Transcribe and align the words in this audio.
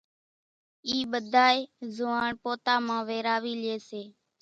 اِي 0.87 0.97
ٻڌائي 1.11 1.59
زوئاڻ 1.95 2.29
پوتا 2.43 2.75
مان 2.85 3.01
ويراوي 3.09 3.53
لئي 3.63 3.77
سي، 3.89 4.03